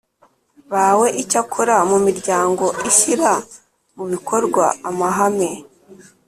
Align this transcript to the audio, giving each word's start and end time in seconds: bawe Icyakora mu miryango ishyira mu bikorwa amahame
bawe 0.73 1.07
Icyakora 1.21 1.75
mu 1.89 1.97
miryango 2.05 2.65
ishyira 2.89 3.31
mu 3.95 4.03
bikorwa 4.11 4.65
amahame 4.89 5.49